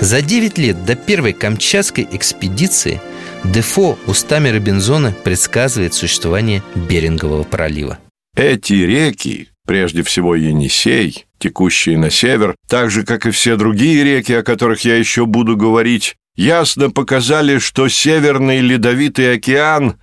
за 0.00 0.22
9 0.22 0.58
лет 0.58 0.84
до 0.84 0.94
первой 0.96 1.32
Камчатской 1.32 2.06
экспедиции 2.10 3.00
Дефо 3.44 3.98
устами 4.06 4.48
Робинзона 4.48 5.14
предсказывает 5.24 5.94
существование 5.94 6.62
Берингового 6.74 7.44
пролива. 7.44 7.98
Эти 8.36 8.74
реки, 8.74 9.48
прежде 9.66 10.02
всего 10.02 10.34
Енисей, 10.34 11.26
текущие 11.38 11.98
на 11.98 12.10
север, 12.10 12.54
так 12.68 12.90
же, 12.90 13.04
как 13.04 13.26
и 13.26 13.30
все 13.30 13.56
другие 13.56 14.04
реки, 14.04 14.32
о 14.32 14.42
которых 14.42 14.84
я 14.84 14.96
еще 14.96 15.26
буду 15.26 15.56
говорить, 15.56 16.16
ясно 16.36 16.90
показали, 16.90 17.58
что 17.58 17.88
Северный 17.88 18.60
Ледовитый 18.60 19.34
океан 19.34 19.98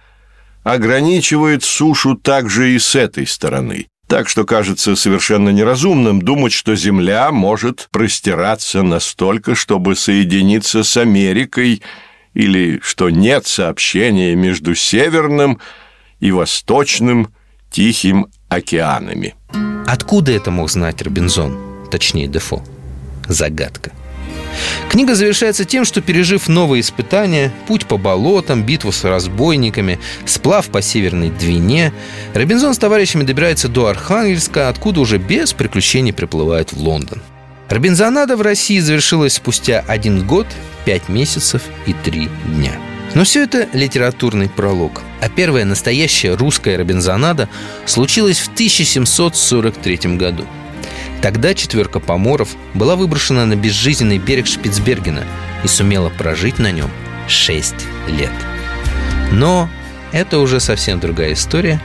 ограничивает 0.63 1.63
сушу 1.63 2.15
также 2.15 2.73
и 2.73 2.79
с 2.79 2.95
этой 2.95 3.27
стороны. 3.27 3.87
Так 4.07 4.29
что 4.29 4.45
кажется 4.45 4.95
совершенно 4.95 5.49
неразумным 5.49 6.21
думать, 6.21 6.53
что 6.53 6.75
Земля 6.75 7.31
может 7.31 7.87
простираться 7.91 8.83
настолько, 8.83 9.55
чтобы 9.55 9.95
соединиться 9.95 10.83
с 10.83 10.95
Америкой, 10.97 11.81
или 12.33 12.79
что 12.83 13.09
нет 13.09 13.47
сообщения 13.47 14.35
между 14.35 14.75
Северным 14.75 15.59
и 16.19 16.31
Восточным 16.31 17.33
Тихим 17.71 18.27
океанами. 18.47 19.35
Откуда 19.87 20.31
это 20.31 20.51
мог 20.51 20.69
знать 20.69 21.01
Робинзон, 21.01 21.87
точнее 21.89 22.27
Дефо? 22.27 22.63
Загадка. 23.27 23.91
Книга 24.89 25.15
завершается 25.15 25.65
тем, 25.65 25.85
что, 25.85 26.01
пережив 26.01 26.47
новые 26.47 26.81
испытания, 26.81 27.51
путь 27.67 27.85
по 27.85 27.97
болотам, 27.97 28.63
битву 28.63 28.91
с 28.91 29.03
разбойниками, 29.03 29.99
сплав 30.25 30.67
по 30.67 30.81
Северной 30.81 31.29
Двине, 31.29 31.93
Робинзон 32.33 32.73
с 32.73 32.77
товарищами 32.77 33.23
добирается 33.23 33.67
до 33.67 33.87
Архангельска, 33.87 34.69
откуда 34.69 35.01
уже 35.01 35.17
без 35.17 35.53
приключений 35.53 36.13
приплывает 36.13 36.71
в 36.71 36.77
Лондон. 36.77 37.21
Робинзонада 37.69 38.37
в 38.37 38.41
России 38.41 38.79
завершилась 38.79 39.33
спустя 39.33 39.83
один 39.87 40.25
год, 40.25 40.47
пять 40.85 41.09
месяцев 41.09 41.63
и 41.87 41.93
три 41.93 42.29
дня. 42.45 42.73
Но 43.15 43.23
все 43.23 43.43
это 43.43 43.67
литературный 43.73 44.49
пролог. 44.49 45.01
А 45.21 45.29
первая 45.29 45.65
настоящая 45.65 46.35
русская 46.35 46.77
Робинзонада 46.77 47.49
случилась 47.85 48.39
в 48.39 48.49
1743 48.53 50.15
году– 50.17 50.45
Тогда 51.21 51.53
четверка 51.53 51.99
поморов 51.99 52.55
была 52.73 52.95
выброшена 52.95 53.45
на 53.45 53.55
безжизненный 53.55 54.17
берег 54.17 54.47
Шпицбергена 54.47 55.23
и 55.63 55.67
сумела 55.67 56.09
прожить 56.09 56.59
на 56.59 56.71
нем 56.71 56.89
6 57.27 57.73
лет. 58.07 58.31
Но 59.31 59.69
это 60.11 60.39
уже 60.39 60.59
совсем 60.59 60.99
другая 60.99 61.33
история, 61.33 61.81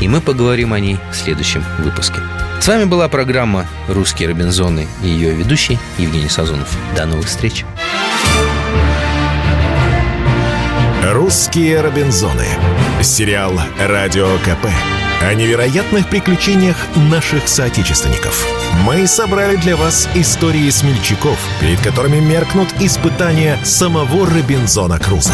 и 0.00 0.08
мы 0.08 0.20
поговорим 0.20 0.72
о 0.72 0.80
ней 0.80 0.98
в 1.12 1.16
следующем 1.16 1.64
выпуске. 1.78 2.20
С 2.60 2.68
вами 2.68 2.84
была 2.84 3.08
программа 3.08 3.66
«Русские 3.88 4.28
Робинзоны» 4.28 4.86
и 5.02 5.08
ее 5.08 5.34
ведущий 5.34 5.78
Евгений 5.98 6.30
Сазонов. 6.30 6.74
До 6.96 7.04
новых 7.04 7.26
встреч! 7.26 7.64
«Русские 11.02 11.82
Робинзоны» 11.82 12.46
Сериал 13.02 13.60
«Радио 13.78 14.28
КП» 14.38 14.66
о 15.20 15.34
невероятных 15.34 16.08
приключениях 16.08 16.76
наших 16.96 17.48
соотечественников. 17.48 18.46
Мы 18.84 19.06
собрали 19.06 19.56
для 19.56 19.76
вас 19.76 20.08
истории 20.14 20.68
смельчаков, 20.70 21.38
перед 21.60 21.80
которыми 21.80 22.20
меркнут 22.20 22.68
испытания 22.80 23.58
самого 23.64 24.26
Робинзона 24.26 24.98
Круза. 24.98 25.32